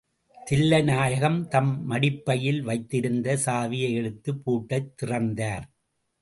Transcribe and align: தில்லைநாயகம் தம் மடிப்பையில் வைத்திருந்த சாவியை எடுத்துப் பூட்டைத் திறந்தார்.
தில்லைநாயகம் 0.49 1.47
தம் 1.47 1.89
மடிப்பையில் 1.89 2.61
வைத்திருந்த 2.61 3.39
சாவியை 3.45 3.93
எடுத்துப் 3.93 4.41
பூட்டைத் 4.45 4.91
திறந்தார். 4.95 5.69